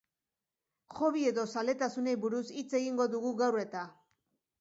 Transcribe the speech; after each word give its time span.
Hobby 0.99 1.25
edo 1.31 1.43
zaletasunei 1.57 2.15
buruz 2.23 2.41
hitz 2.61 2.65
egingo 2.79 3.07
dugu 3.13 3.35
gaur 3.43 3.59
eta. 3.67 3.85